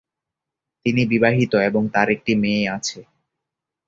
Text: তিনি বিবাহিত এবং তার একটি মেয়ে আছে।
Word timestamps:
তিনি 0.85 1.01
বিবাহিত 1.05 1.53
এবং 1.69 1.83
তার 1.93 2.07
একটি 2.15 2.31
মেয়ে 2.35 2.63
আছে। 2.69 2.99